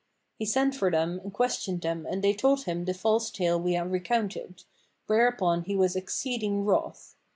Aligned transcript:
He 0.39 0.45
sent 0.45 0.73
for 0.73 0.89
them 0.89 1.19
and 1.23 1.31
questioned 1.31 1.81
them 1.81 2.07
and 2.07 2.23
they 2.23 2.33
told 2.33 2.63
him 2.63 2.85
the 2.85 2.93
false 2.95 3.29
tale 3.29 3.59
we 3.61 3.73
have 3.73 3.91
recounted, 3.91 4.63
whereupon 5.05 5.61
he 5.65 5.75
was 5.75 5.95
exceeding 5.95 6.65
wroth. 6.65 7.13